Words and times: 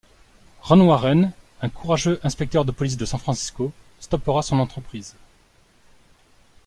Ronn 0.63 0.81
Warren, 0.87 1.31
un 1.61 1.69
courageux 1.69 2.19
inspecteur 2.23 2.65
de 2.65 2.71
police 2.71 2.97
de 2.97 3.05
San 3.05 3.19
Francisco 3.19 3.71
stoppera 3.99 4.41
son 4.41 4.57
entreprise. 4.59 5.13